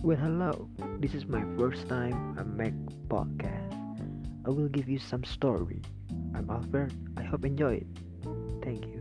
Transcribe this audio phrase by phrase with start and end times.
[0.00, 0.68] Well, hello.
[1.00, 2.74] This is my first time I make
[3.08, 4.00] podcast.
[4.46, 5.82] I will give you some story.
[6.36, 6.92] I'm Albert.
[7.16, 7.86] I hope you enjoy it.
[8.62, 8.97] Thank you.